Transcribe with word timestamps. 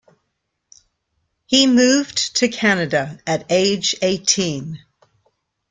He 1.45 1.67
moved 1.67 2.37
to 2.37 2.47
Canada 2.47 3.19
at 3.27 3.45
age 3.51 3.93
eighteen. 4.01 4.83